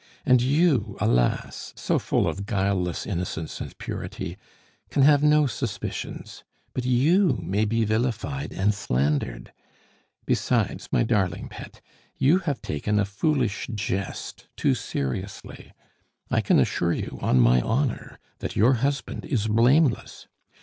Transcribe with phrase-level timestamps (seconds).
[0.25, 1.73] And you, alas!
[1.75, 4.35] so full of guileless innocence and purity,
[4.89, 6.43] can have no suspicions;
[6.73, 9.53] but you may be vilified and slandered.
[10.25, 11.81] Besides, my darling pet,
[12.17, 15.71] you have taken a foolish jest too seriously.
[16.31, 20.27] I can assure you, on my honor, that your husband is blameless.